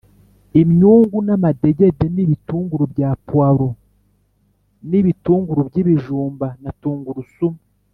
[0.61, 3.69] imyungu n amadegede n ibitunguru bya puwaro
[4.89, 7.59] n ibitunguru by ibijumba na tungurusumu